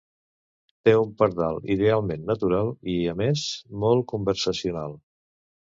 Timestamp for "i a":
2.95-3.17